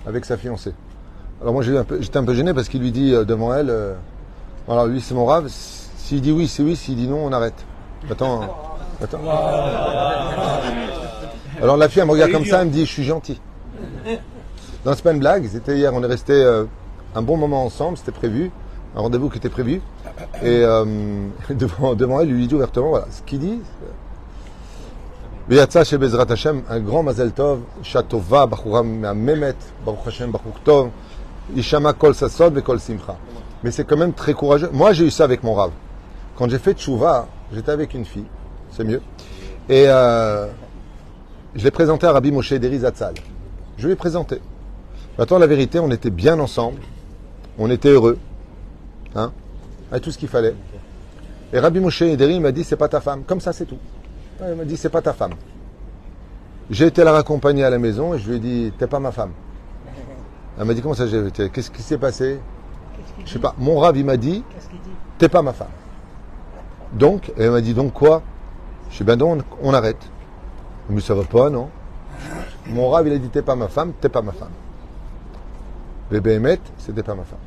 [0.06, 0.74] avec sa fiancée.
[1.42, 3.94] Alors moi j'étais un peu gêné parce qu'il lui dit euh, devant elle, euh,
[4.68, 5.48] voilà lui c'est mon rave,
[6.11, 7.65] s'il dit oui c'est oui, s'il dit non on arrête.
[8.11, 8.43] Attends,
[9.03, 9.21] attends.
[11.63, 13.41] Alors la fille elle me regarde comme ça, elle me dit je suis gentil.
[14.85, 16.65] Non c'est pas une blague, c'était hier, on est resté euh,
[17.15, 18.51] un bon moment ensemble, c'était prévu,
[18.95, 19.81] un rendez-vous qui était prévu.
[20.43, 20.85] Et euh,
[21.51, 23.61] devant, devant elle, il lui dit ouvertement, voilà, ce qu'il dit,
[25.49, 30.89] ויצא שבעזרת השם, un grand mazel tov, אישה טובה, בחורה מהממת, ברוך השם, בחור טוב,
[31.55, 33.13] יישמע כל ששון וכל שמחה.
[33.65, 34.71] Mais c'est quand même très courageux.
[34.73, 35.71] Moi, j'ai eu ça avec mon rave.
[36.42, 38.26] Quand j'ai fait tchouva, j'étais avec une fille,
[38.72, 39.00] c'est mieux,
[39.70, 40.48] et euh,
[41.54, 43.14] je l'ai présenté à Rabbi Moshe Deri Zatzal.
[43.78, 44.42] Je lui ai présenté.
[45.20, 46.82] Maintenant, la vérité, on était bien ensemble,
[47.60, 48.18] on était heureux,
[49.14, 49.32] hein,
[49.92, 50.56] avec tout ce qu'il fallait.
[51.54, 53.22] Et Rabbi Moshe Deri m'a dit, c'est pas ta femme.
[53.24, 53.78] Comme ça, c'est tout.
[54.40, 55.34] Il m'a dit, c'est pas ta femme.
[56.72, 59.12] J'ai été la raccompagner à la maison et je lui ai dit, t'es pas ma
[59.12, 59.34] femme.
[60.58, 61.52] Elle m'a dit, comment ça j'ai été?
[61.52, 62.40] Qu'est-ce qui s'est passé?
[63.26, 63.54] Je sais pas.
[63.60, 64.44] Mon rave, il m'a dit,
[65.20, 65.68] t'es pas ma femme.
[66.94, 68.22] Donc, elle m'a dit, donc quoi?
[68.90, 70.10] Je suis ben donc, on, arrête.
[70.90, 71.70] Mais ça va pas, non?
[72.68, 74.52] Mon rave, il a dit, t'es pas ma femme, t'es pas ma femme.
[76.10, 77.40] Bébé Emmet, c'était pas ma femme.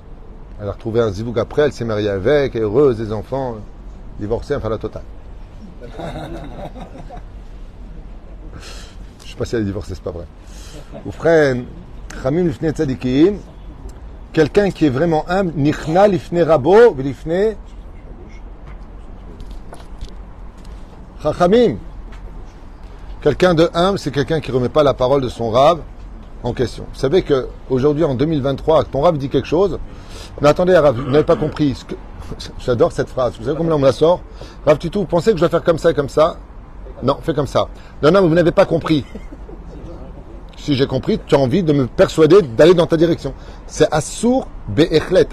[0.60, 3.56] Elle a retrouvé un zivouk après, elle s'est mariée avec, heureuse, des enfants,
[4.18, 5.02] divorcée, enfin la totale.
[9.24, 10.24] Je sais pas si elle est divorcée, c'est pas vrai.
[11.04, 11.56] Ou frère,
[12.22, 12.72] Chamim lifne
[14.32, 17.56] quelqu'un qui est vraiment humble, nichna lifne rabo, lifne
[21.24, 21.78] Chachamim.
[23.22, 25.80] Quelqu'un de humble, c'est quelqu'un qui remet pas la parole de son rave
[26.42, 26.84] en question.
[26.92, 29.78] Vous savez que aujourd'hui, en 2023, ton rave dit quelque chose.
[30.42, 31.82] Mais attendez, Rav, vous n'avez pas compris.
[32.58, 33.36] J'adore cette phrase.
[33.38, 34.20] Vous savez comment on me la sort?
[34.66, 36.36] Rav Tutou, vous pensez que je dois faire comme ça et comme ça?
[37.02, 37.68] Non, fais comme ça.
[38.02, 39.06] Non, non, vous n'avez pas compris.
[40.58, 43.32] Si j'ai compris, tu as envie de me persuader d'aller dans ta direction.
[43.66, 45.28] C'est Assour Be'echlet.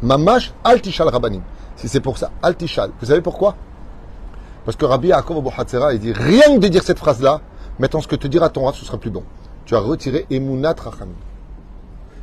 [0.00, 1.42] Mamash Altishal Rabbanim.
[1.74, 2.92] Si c'est pour ça, Altishal.
[3.00, 3.56] Vous savez pourquoi?
[4.64, 7.40] Parce que Rabbi Yaakov Abu il dit rien que de dire cette phrase-là,
[7.78, 9.22] maintenant ce que te dira ton Rav, ce sera plus bon.
[9.66, 11.14] Tu as retiré Emunat Rachamim.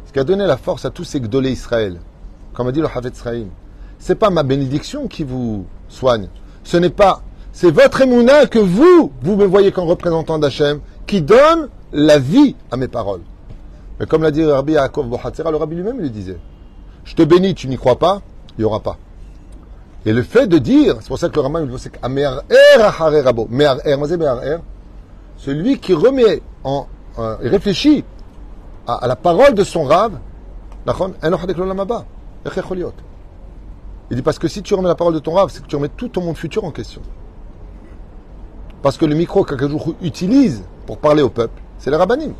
[0.06, 2.00] Ce qui a donné la force à tous ces Gdolé Israël,
[2.54, 3.48] comme a dit le Havet Israël,
[4.00, 6.28] c'est pas ma bénédiction qui vous soigne.
[6.64, 7.22] Ce n'est pas,
[7.54, 12.56] c'est votre émouna que vous, vous me voyez comme représentant d'Hachem, qui donne la vie
[12.72, 13.22] à mes paroles.
[14.00, 16.40] Mais comme l'a dit Rabbi Yaakov Bohatzera, le Rabbi lui-même le disait.
[17.04, 18.22] Je te bénis, tu n'y crois pas,
[18.58, 18.98] il n'y aura pas.
[20.06, 23.20] Et le fait de dire, c'est pour ça que le Raman, c'est er er,
[24.44, 24.58] er.
[25.38, 26.88] celui qui remet en,
[27.20, 28.04] euh, réfléchit
[28.88, 30.14] à, la parole de son rave,
[34.10, 35.76] il dit parce que si tu remets la parole de ton rave, c'est que tu
[35.76, 37.02] remets tout ton monde futur en question.
[38.82, 42.34] Parce que le micro qu'Akajoukou utilise pour parler au peuple, c'est le rabbanim.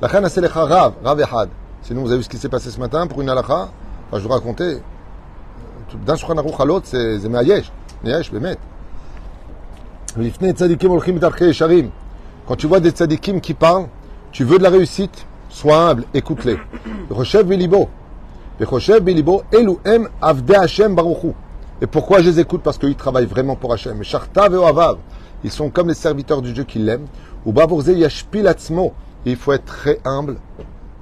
[0.00, 1.48] La khana rav, rav ehad.
[1.82, 3.68] Sinon, vous avez vu ce qui s'est passé ce matin pour une halakha.
[4.08, 4.80] Enfin, je vous racontais,
[5.90, 7.70] Shulchan Aruch à l'autre, c'est c'est Me'ayesh.
[8.04, 8.58] Me'ayesh, Bemet.
[10.16, 11.90] V'lifnei tzadikim olchim b'darkei yesharim.
[12.46, 13.86] Quand tu vois des tzadikim qui parlent,
[14.30, 16.58] tu veux de la réussite, sois humble, écoute-les.
[17.10, 17.88] Rochev bilibo.
[18.60, 21.32] Rochev bilibo, elu em avde Hashem baruchu.
[21.80, 24.00] Et pourquoi je les écoute Parce qu'ils travaillent vraiment pour Hashem.
[24.00, 24.98] Et Shartav et Oavav,
[25.44, 27.06] ils sont comme les serviteurs du Dieu qui l'aiment.
[27.44, 28.92] Ou bavorze yashpil atzmo.
[29.24, 30.36] Il faut être très humble.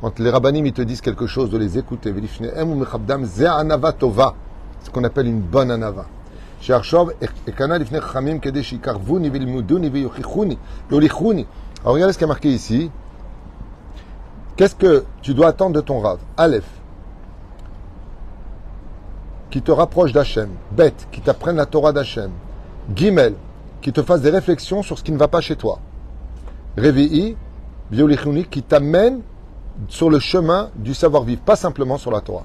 [0.00, 2.12] Quand les rabbinim ils te disent quelque chose, de les écouter.
[2.12, 4.34] V'lifnei em umechabdam ze anava tova
[4.82, 6.06] ce qu'on appelle une bonne anava.
[6.68, 6.84] Alors
[11.94, 12.90] regardez ce qui est marqué ici.
[14.56, 16.18] Qu'est-ce que tu dois attendre de ton Rav?
[16.36, 16.68] Aleph,
[19.50, 20.50] qui te rapproche d'Hachem.
[20.72, 22.30] Bête, qui t'apprenne la Torah d'Hachem.
[22.94, 23.34] Gimel,
[23.80, 25.78] qui te fasse des réflexions sur ce qui ne va pas chez toi.
[26.76, 27.36] Revi'i,
[27.90, 29.22] Biolichuni, qui t'amène
[29.88, 32.44] sur le chemin du savoir-vivre, pas simplement sur la Torah.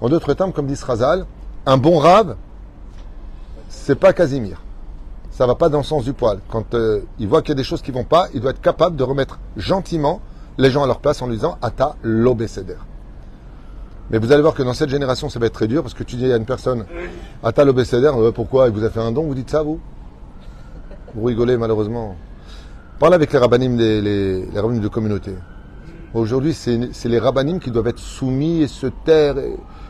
[0.00, 1.26] En d'autres termes, comme dit Srazal,
[1.66, 2.36] un bon Rav,
[3.68, 4.62] c'est pas Casimir.
[5.30, 6.38] Ça va pas dans le sens du poil.
[6.48, 8.60] Quand euh, il voit qu'il y a des choses qui vont pas, il doit être
[8.60, 10.20] capable de remettre gentiment
[10.56, 12.76] les gens à leur place en lui disant Ata l'obécéder.
[14.10, 16.04] Mais vous allez voir que dans cette génération, ça va être très dur parce que
[16.04, 16.86] tu dis à une personne
[17.42, 19.80] Ata l'obécéder, euh, pourquoi il vous a fait un don Vous dites ça, vous?
[21.14, 22.16] Vous rigolez malheureusement.
[22.98, 25.32] Parlez avec les rabbinim, les, les, de communauté.
[26.14, 29.34] Aujourd'hui, c'est les rabbinim qui doivent être soumis et se taire.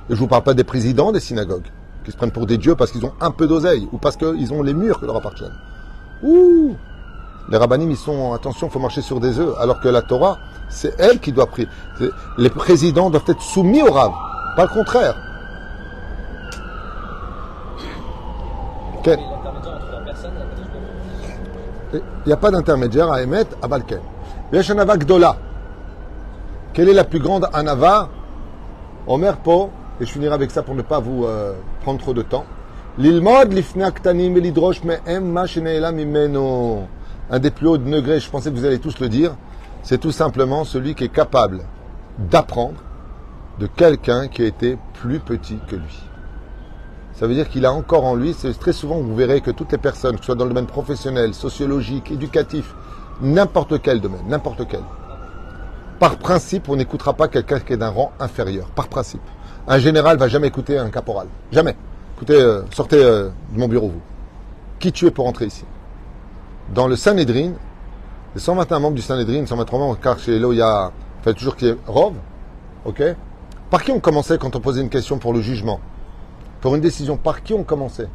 [0.08, 1.66] Et je vous parle pas des présidents des synagogues
[2.04, 4.52] qui se prennent pour des dieux parce qu'ils ont un peu d'oseille ou parce qu'ils
[4.52, 5.54] ont les murs qui leur appartiennent.
[6.22, 6.76] Ouh
[7.50, 10.38] Les rabbinim, ils sont, attention, il faut marcher sur des œufs, alors que la Torah,
[10.68, 11.68] c'est elle qui doit prier.
[12.38, 14.12] Les présidents doivent être soumis au Rav,
[14.56, 15.16] pas le contraire.
[21.92, 24.00] Il n'y a pas d'intermédiaire à émettre à Balken.
[26.72, 28.08] Quelle est la plus grande Anava
[29.06, 32.22] Omer Po, et je finirai avec ça pour ne pas vous euh, prendre trop de
[32.22, 32.44] temps.
[32.98, 33.52] L'ilmod.
[37.28, 39.34] Un des plus hauts degrés, je pensais que vous allez tous le dire,
[39.82, 41.62] c'est tout simplement celui qui est capable
[42.18, 42.80] d'apprendre
[43.58, 46.02] de quelqu'un qui a été plus petit que lui.
[47.14, 49.72] Ça veut dire qu'il a encore en lui, c'est très souvent vous verrez que toutes
[49.72, 52.74] les personnes, que ce soit dans le domaine professionnel, sociologique, éducatif,
[53.20, 54.82] n'importe quel domaine, n'importe quel.
[55.98, 58.66] Par principe, on n'écoutera pas quelqu'un qui est d'un rang inférieur.
[58.68, 59.22] Par principe.
[59.68, 61.26] Un général va jamais écouter un caporal.
[61.50, 61.76] Jamais.
[62.30, 64.00] Euh, sortez euh, de mon bureau, vous.
[64.78, 65.64] Qui tu es pour entrer ici?
[66.72, 67.52] Dans le Sanhedrin,
[68.34, 70.92] les 121 membres du Sanhedrin, 123 membres, car chez Elo, il y a,
[71.26, 72.14] il toujours qu'il y ait Rov,
[72.84, 73.02] ok?
[73.70, 75.80] Par qui on commençait quand on posait une question pour le jugement?
[76.60, 78.08] Pour une décision, par qui on commençait?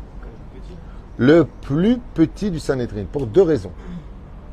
[1.18, 3.72] Le plus petit du Sanhedrin, pour deux raisons.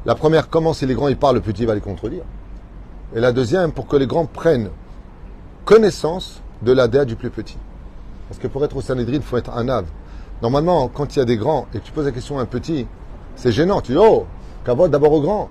[0.04, 2.24] La première, comment si les grands ils parlent, le petit va les contredire.
[3.14, 4.70] Et la deuxième, pour que les grands prennent
[5.64, 7.58] connaissance de la du plus petit.
[8.28, 9.86] Parce que pour être au Sanhedrin, il faut être un ave.
[10.42, 12.46] Normalement, quand il y a des grands et que tu poses la question à un
[12.46, 12.86] petit,
[13.36, 13.80] c'est gênant.
[13.80, 14.26] Tu dis, oh,
[14.64, 15.48] kavod d'abord aux grands.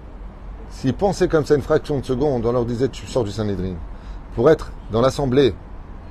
[0.69, 3.75] S'ils pensaient comme ça une fraction de seconde, on leur disait, tu sors du Sanhedrin.
[4.35, 5.55] Pour être dans l'Assemblée,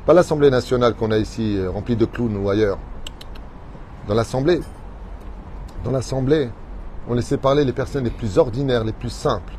[0.07, 2.79] pas l'Assemblée nationale qu'on a ici, euh, remplie de clowns ou ailleurs.
[4.09, 4.61] Dans l'Assemblée,
[5.85, 6.51] dans l'Assemblée,
[7.09, 9.53] on laissait parler les personnes les plus ordinaires, les plus simples.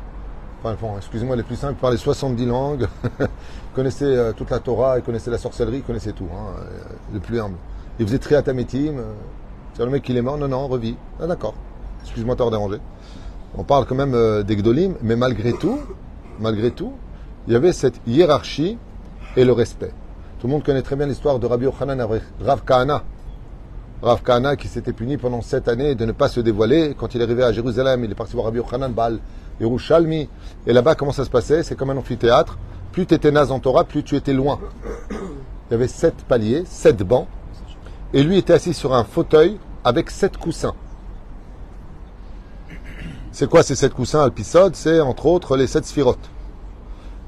[0.64, 2.88] Enfin, excusez-moi, les plus simples, parlaient 70 langues,
[3.74, 7.20] connaissaient euh, toute la Torah, ils connaissaient la sorcellerie, ils connaissaient tout, hein, euh, les
[7.20, 7.56] plus humbles.
[8.00, 9.12] Ils faisaient triatamétim, euh,
[9.74, 10.96] c'est le mec qui est mort, non, non, revit.
[11.20, 11.54] Ah d'accord,
[12.02, 12.80] excuse-moi de t'avoir dérangé.
[13.56, 14.56] On parle quand même euh, des
[15.02, 15.78] mais malgré tout,
[16.38, 16.92] malgré tout,
[17.46, 18.78] il y avait cette hiérarchie
[19.36, 19.92] et le respect.
[20.38, 22.00] Tout le monde connaît très bien l'histoire de Rabbi Yochanan
[22.40, 23.02] Rav Kahana.
[24.02, 26.94] Rav Kahana qui s'était puni pendant sept années de ne pas se dévoiler.
[26.96, 29.18] Quand il est arrivé à Jérusalem, il est parti voir Rabbi Yochanan Baal
[29.60, 31.62] Et là-bas, comment ça se passait?
[31.62, 32.58] C'est comme un amphithéâtre.
[32.92, 34.58] Plus tu étais naze en Torah, plus tu étais loin.
[35.10, 37.26] Il y avait sept paliers, sept bancs.
[38.12, 40.74] Et lui était assis sur un fauteuil avec sept coussins.
[43.32, 44.74] C'est quoi ces sept coussins Alpisod?
[44.74, 46.30] C'est entre autres les sept sphirotes.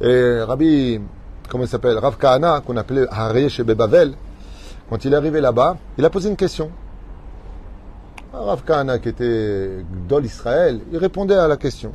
[0.01, 1.01] Et Rabbi,
[1.49, 1.99] comment il s'appelle?
[1.99, 4.15] Rav Kahana, qu'on appelait Haré chez Bebavel,
[4.89, 6.71] quand il est arrivé là-bas, il a posé une question.
[8.33, 11.93] Rav Kahana, qui était Gdol Israël, il répondait à la question.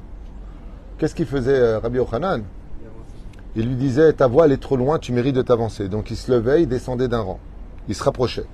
[0.97, 2.43] Qu'est-ce qu'il faisait euh, Rabbi Yochanan?
[3.58, 5.89] Il lui disait Ta voix elle est trop loin, tu mérites de t'avancer.
[5.89, 7.39] Donc il se levait, il descendait d'un rang.
[7.88, 8.45] Il se rapprochait.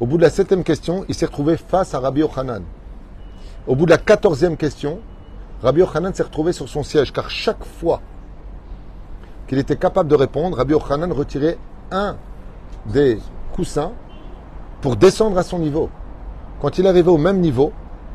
[0.00, 2.62] Au bout de la septième question, il s'est retrouvé face à Rabbi Yochanan.
[3.66, 5.00] Au bout de la quatorzième question,
[5.62, 8.00] Rabbi Yochanan s'est retrouvé sur son siège, car chaque fois
[9.46, 11.58] qu'il était capable de répondre, Rabbi Yochanan retirait
[11.90, 12.16] un
[12.86, 13.18] des
[13.54, 13.92] coussins
[14.80, 15.88] pour descendre à son niveau.
[16.60, 17.72] Quand il arrivait au même niveau,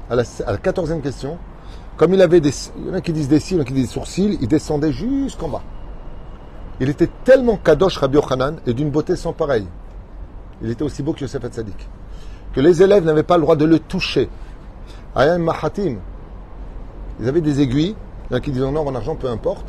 [0.10, 1.38] à la, 14e question,
[1.98, 2.52] comme il avait des.
[2.78, 3.94] Il y en a qui disent des cils, il y en a qui disent des
[3.94, 5.64] sourcils, il descendait jusqu'en bas.
[6.80, 9.68] Il était tellement kadosh Rabbi Yochanan et d'une beauté sans pareille.
[10.62, 11.90] Il était aussi beau que Yosef Hatzadik.
[12.54, 14.30] Que les élèves n'avaient pas le droit de le toucher.
[15.16, 15.98] Ayam Mahatim.
[17.20, 17.96] Ils avaient des aiguilles,
[18.30, 19.66] il y en a qui disaient en or, en argent, peu importe.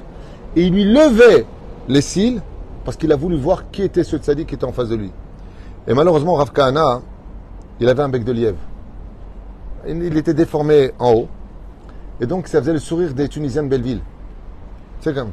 [0.54, 1.46] Et il lui levait
[1.88, 2.42] les cils
[2.84, 5.10] parce qu'il a voulu voir qui était ce tzaddik qui était en face de lui.
[5.86, 7.00] Et malheureusement, Rav Kahana,
[7.80, 8.58] il avait un bec de lièvre.
[9.86, 11.28] Il était déformé en haut.
[12.20, 14.00] Et donc, ça faisait le sourire des Tunisiens de Belleville.
[15.00, 15.30] C'est comme.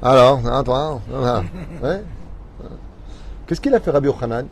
[0.00, 1.44] Alors, hein, toi, hein,
[1.82, 2.02] ouais.
[3.46, 4.46] Qu'est-ce qu'il a fait, Rabbi Yochanan?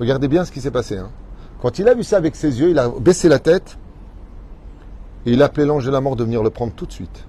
[0.00, 0.96] Regardez bien ce qui s'est passé.
[0.98, 1.10] hein.
[1.60, 3.78] Quand il a vu ça avec ses yeux, il a baissé la tête
[5.26, 7.24] et il a appelé l'ange de la mort de venir le prendre tout de suite.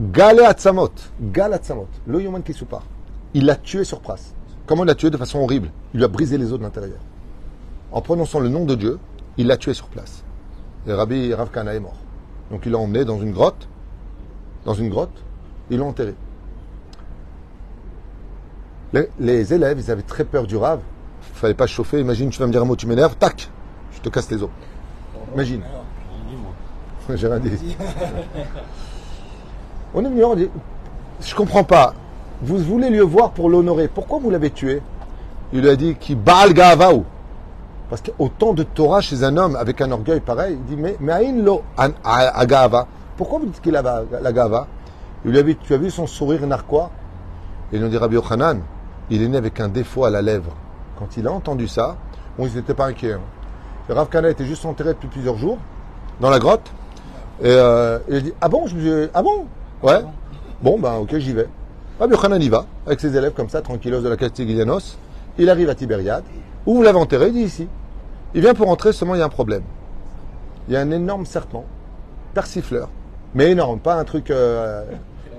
[0.00, 0.90] Galé Atzamot.
[1.20, 1.88] Gal Atzamot.
[2.06, 2.82] Lo Yoman Kisupar.
[3.34, 4.34] Il l'a tué sur place.
[4.66, 5.10] Comment il l'a tué?
[5.10, 5.70] De façon horrible.
[5.94, 6.98] Il lui a brisé les os de l'intérieur.
[7.92, 8.98] En prononçant le nom de Dieu,
[9.36, 10.24] il l'a tué sur place.
[10.88, 11.96] Et Rabbi Rav Kana est mort.
[12.50, 13.68] Donc il l'a emmené dans une grotte.
[14.64, 15.22] Dans une grotte.
[15.70, 16.14] Ils l'ont enterré.
[18.94, 20.80] Les, les élèves, ils avaient très peur du Rav.
[21.30, 22.00] Il fallait pas se chauffer.
[22.00, 23.16] Imagine, tu vas me dire un mot, tu m'énerves.
[23.16, 23.50] Tac
[23.92, 24.48] Je te casse les os.
[25.34, 25.60] Imagine.
[27.14, 27.76] J'ai rien dit.
[29.94, 30.50] On est venu, on dit,
[31.22, 31.94] je comprends pas.
[32.42, 33.88] Vous voulez le voir pour l'honorer.
[33.88, 34.82] Pourquoi vous l'avez tué?
[35.52, 37.06] Il lui a dit qui Baal Gavau.
[37.90, 41.12] Parce qu'autant de Torah chez un homme avec un orgueil pareil, il dit mais mais
[41.12, 41.62] aïn lo
[42.04, 42.86] agava.
[43.16, 44.02] Pourquoi vous dites qu'il a la
[45.24, 46.90] Il lui a dit tu as vu son sourire narquois?
[47.72, 48.60] Et il nous dit Rabbi Yochanan,
[49.10, 50.52] il est né avec un défaut à la lèvre.
[50.98, 51.96] Quand il a entendu ça,
[52.38, 53.14] bon, ils n'étaient pas inquiets.
[53.14, 53.20] hein.
[53.88, 55.56] Rav Kana était juste enterré depuis plusieurs jours
[56.20, 56.70] dans la grotte.
[57.40, 59.46] Et euh, il a dit Ah bon je me suis- Ah bon?
[59.82, 60.02] Ouais.
[60.62, 61.48] Bon, ben ok, j'y vais.
[61.98, 64.98] Rabbi Yochanan y va, avec ses élèves comme ça, tranquillos de la Castiglianos.
[65.38, 66.24] Il arrive à Tibériade.
[66.66, 67.28] Où vous l'avez enterré?
[67.28, 67.68] Il dit ici.
[68.34, 69.62] Il vient pour entrer, seulement il y a un problème.
[70.68, 71.64] Il y a un énorme serpent,
[72.34, 72.90] persifleur,
[73.34, 74.84] mais énorme, pas un truc euh,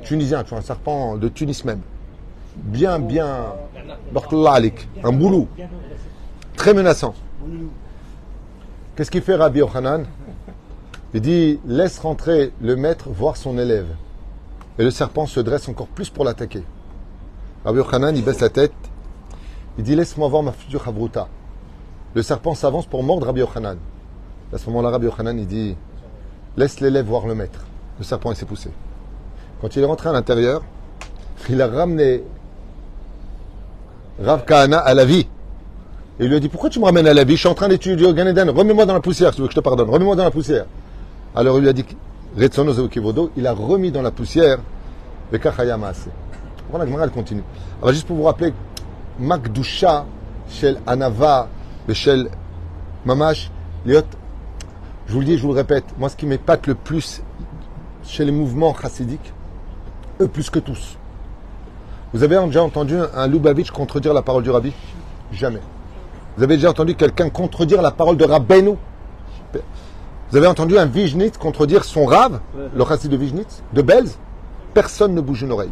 [0.04, 1.82] tunisien, tu vois, un serpent de Tunis même.
[2.56, 3.54] Bien, bien,
[5.04, 5.48] un boulot,
[6.56, 7.14] très menaçant.
[8.96, 10.06] Qu'est-ce qu'il fait Rabbi Yochanan?
[11.14, 13.88] Il dit laisse rentrer le maître voir son élève.
[14.78, 16.64] Et le serpent se dresse encore plus pour l'attaquer.
[17.66, 18.74] Rabbi Yochanan, il baisse la tête.
[19.78, 21.28] Il dit laisse-moi voir ma future Havruta.
[22.16, 23.78] Le serpent s'avance pour mordre Rabbi Yochanan.
[24.54, 25.76] À ce moment-là, Rabbi Yochanan, il dit
[26.58, 27.66] laisse l'élève voir le maître.
[28.00, 28.70] Le serpent, il s'est poussé.
[29.62, 30.64] Quand il est rentré à l'intérieur,
[31.50, 32.24] il a ramené
[34.24, 35.28] Rav Kahana à la vie.
[36.20, 37.36] Et il lui a dit Pourquoi tu me ramènes à la vie?
[37.36, 38.50] Je suis en train d'étudier au Gan Eden.
[38.50, 39.90] Remets-moi dans la poussière, si tu veux que je te pardonne.
[39.90, 40.66] Remets-moi dans la poussière.
[41.36, 41.86] Alors il lui a dit.
[42.38, 44.60] Il a remis dans la poussière
[45.32, 46.10] Bekachaya Maase.
[46.72, 47.44] Voilà, continue.
[47.82, 48.54] Alors, juste pour vous rappeler,
[49.18, 50.06] Makdusha,
[50.50, 51.48] Shel Anava,
[51.94, 52.30] Shel
[53.06, 53.52] Mamash,
[53.86, 54.02] Liot,
[55.08, 57.22] je vous le dis, je vous le répète, moi ce qui m'épate le plus
[58.04, 59.34] chez les mouvements chassidiques,
[60.22, 60.98] eux plus que tous.
[62.14, 64.74] Vous avez déjà entendu un Lubavitch contredire la parole du Rabbi?
[65.32, 65.62] Jamais.
[66.36, 68.76] Vous avez déjà entendu quelqu'un contredire la parole de Rabbeinu?
[70.32, 72.40] Vous avez entendu un Vijnitz contredire son Rav,
[72.76, 74.18] le chassid de Vijnitz, de Belz?
[74.74, 75.72] Personne ne bouge une oreille.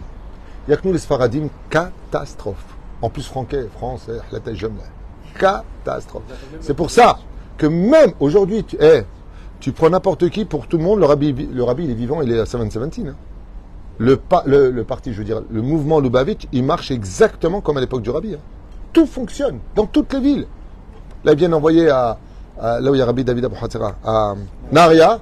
[0.65, 2.65] Il n'y a que nous les Sfaradim, catastrophe.
[3.01, 4.39] En plus, Franquet, France, la.
[5.37, 6.23] Catastrophe.
[6.61, 7.19] C'est pour ça
[7.57, 9.03] que même aujourd'hui, tu, eh,
[9.59, 12.31] tu prends n'importe qui pour tout le monde, le rabbi, le il est vivant, il
[12.31, 13.07] est à 717.
[13.07, 13.15] hein.
[13.99, 18.03] Le, le, parti, je veux dire, le mouvement Lubavitch, il marche exactement comme à l'époque
[18.03, 18.35] du rabbi.
[18.35, 18.39] hein.
[18.93, 20.47] Tout fonctionne dans toutes les villes.
[21.23, 22.17] Là, ils viennent envoyer à,
[22.61, 23.55] il y a Rabbi David Abu
[24.03, 24.33] à
[24.71, 25.19] Naria,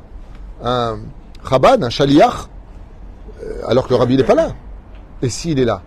[0.64, 0.98] un
[1.50, 2.48] Chabad, un Shaliach,
[3.44, 4.50] euh, alors que le rabbi n'est pas là.
[5.22, 5.82] Et s'il est là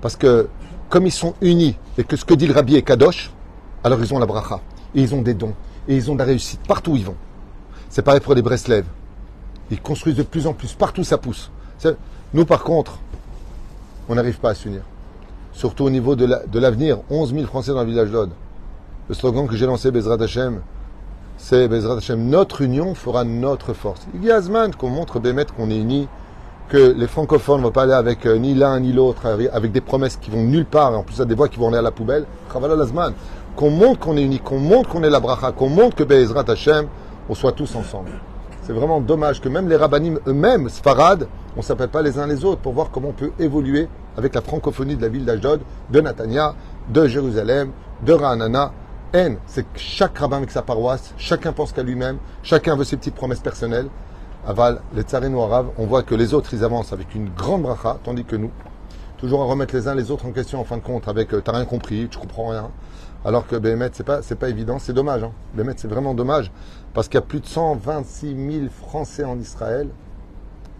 [0.00, 0.48] Parce que
[0.88, 3.30] comme ils sont unis et que ce que dit le rabbi est kadosh,
[3.84, 4.60] alors ils ont la bracha.
[4.94, 5.54] Et ils ont des dons.
[5.88, 7.16] Et ils ont de la réussite partout où ils vont.
[7.90, 8.84] C'est pareil pour les Breslev.
[9.70, 10.72] Ils construisent de plus en plus.
[10.72, 11.50] Partout ça pousse.
[12.32, 12.98] Nous par contre,
[14.08, 14.80] on n'arrive pas à s'unir.
[15.52, 16.98] Surtout au niveau de la- de l'avenir.
[17.10, 18.30] 11 000 Français dans le village d'Aude.
[19.08, 20.60] Le slogan que j'ai lancé, Bezrat Hashem,
[21.36, 24.06] c'est Bezrat Hashem, notre union fera notre force.
[24.14, 26.08] Il y a Zman qu'on montre Bémet qu'on est unis,
[26.70, 29.80] que les francophones ne vont pas aller avec euh, ni l'un ni l'autre, avec- des
[29.82, 31.82] promesses qui vont nulle part, et en plus à des voix qui vont aller à
[31.82, 32.24] la poubelle.
[32.52, 33.12] Chavala Lazman.
[33.56, 36.44] Qu'on montre qu'on est unis, qu'on montre qu'on est la bracha, qu'on montre que Bezrat
[36.48, 36.86] Hashem,
[37.28, 38.10] on soit tous ensemble.
[38.62, 42.26] C'est vraiment dommage que même les rabbinim eux-mêmes, Sfarad, on ne s'appelle pas les uns
[42.26, 45.60] les autres pour voir comment on peut évoluer avec la francophonie de la ville d'Ashdod,
[45.90, 46.54] de Natania,
[46.88, 47.70] de Jérusalem,
[48.04, 48.72] de Ra'anana.
[49.12, 52.96] N, c'est que chaque rabbin avec sa paroisse, chacun pense qu'à lui-même, chacun veut ses
[52.96, 53.86] petites promesses personnelles.
[54.46, 57.98] Aval, les tsarines arabes, on voit que les autres, ils avancent avec une grande bracha,
[58.02, 58.50] tandis que nous,
[59.18, 61.40] toujours à remettre les uns les autres en question en fin de compte, avec euh,
[61.40, 62.70] t'as rien compris, tu comprends rien.
[63.24, 65.22] Alors que Béhémet, c'est pas, pas évident, c'est dommage.
[65.22, 65.32] Hein.
[65.54, 66.52] Béhémet, c'est vraiment dommage,
[66.92, 69.88] parce qu'il y a plus de 126 000 Français en Israël,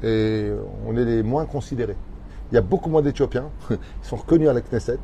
[0.03, 0.51] et
[0.87, 1.97] on est les moins considérés.
[2.53, 4.99] Il y a beaucoup moins d'Éthiopiens, ils sont reconnus à la Knesset,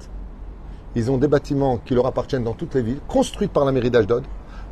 [0.94, 3.90] ils ont des bâtiments qui leur appartiennent dans toutes les villes, construits par la mairie
[3.90, 4.24] d'Ashdod.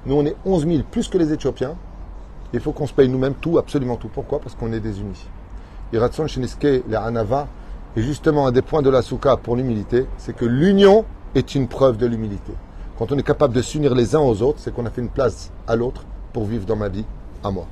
[0.04, 1.76] Nous, on est 11 000 plus que les Éthiopiens.
[2.52, 4.08] Il faut qu'on se paye nous-mêmes tout, absolument tout.
[4.08, 4.40] Pourquoi?
[4.40, 5.26] Parce qu'on est désunis.
[5.92, 7.46] Iratson Shiniske, les Hanava,
[7.96, 11.04] et justement un des points de la Souka pour l'humilité, c'est que l'union
[11.34, 12.52] est une preuve de l'humilité.
[12.98, 15.08] Quand on est capable de s'unir les uns aux autres, c'est qu'on a fait une
[15.08, 17.04] place à l'autre pour vivre dans ma vie,
[17.44, 17.66] à moi.